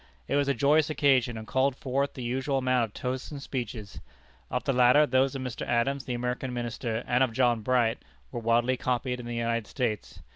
[0.27, 3.99] It was a joyous occasion, and called forth the usual amount of toasts and speeches.
[4.49, 5.63] Of the latter, those of Mr.
[5.67, 7.99] Adams, the American Minister, and of John Bright,
[8.31, 10.19] were widely copied in the United States.